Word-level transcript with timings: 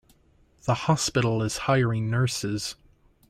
The 0.63 0.73
hospital 0.73 1.43
is 1.43 1.57
hiring 1.69 2.09
nurses. 2.09 2.75